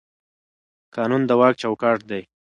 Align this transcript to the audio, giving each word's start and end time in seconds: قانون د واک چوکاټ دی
قانون 0.95 1.21
د 1.27 1.31
واک 1.39 1.55
چوکاټ 1.61 1.97
دی 2.09 2.21